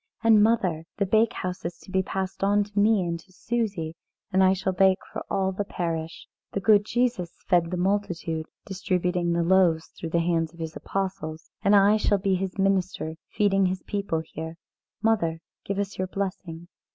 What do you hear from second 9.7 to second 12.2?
through the hands of His apostles. And I shall